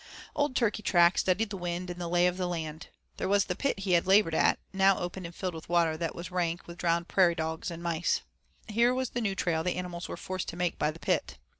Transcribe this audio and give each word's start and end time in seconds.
Old 0.35 0.55
Turkeytrack 0.55 1.19
studied 1.19 1.51
the 1.51 1.57
wind 1.57 1.91
and 1.91 2.01
the 2.01 2.09
lay 2.09 2.25
of 2.25 2.35
the 2.37 2.47
land. 2.47 2.87
There 3.17 3.29
was 3.29 3.45
the 3.45 3.55
pit 3.55 3.77
he 3.81 3.91
had 3.91 4.07
labored 4.07 4.33
at, 4.33 4.57
now 4.73 4.97
opened 4.97 5.27
and 5.27 5.35
filled 5.35 5.53
with 5.53 5.69
water 5.69 5.95
that 5.95 6.15
was 6.15 6.31
rank 6.31 6.65
with 6.65 6.79
drowned 6.79 7.07
prairie 7.07 7.35
dogs 7.35 7.69
and 7.69 7.83
mice. 7.83 8.21
Here 8.67 8.95
was 8.95 9.11
the 9.11 9.21
new 9.21 9.35
trail 9.35 9.63
the 9.63 9.75
animals 9.75 10.09
were 10.09 10.17
forced 10.17 10.47
to 10.47 10.57
make 10.57 10.79
by 10.79 10.89
the 10.89 10.97
pit. 10.99 11.37